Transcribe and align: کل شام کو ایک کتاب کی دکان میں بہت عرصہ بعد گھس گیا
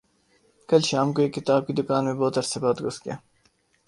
کل 0.69 0.81
شام 0.89 1.07
کو 1.13 1.21
ایک 1.21 1.33
کتاب 1.35 1.67
کی 1.67 1.73
دکان 1.73 2.05
میں 2.05 2.13
بہت 2.13 2.37
عرصہ 2.37 2.59
بعد 2.59 2.77
گھس 2.85 2.97
گیا 3.05 3.15